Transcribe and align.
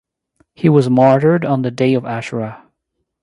He 0.55 0.67
was 0.67 0.89
martyred 0.89 1.45
on 1.45 1.61
the 1.61 1.69
Day 1.69 1.93
of 1.93 2.01
Ashura. 2.05 2.63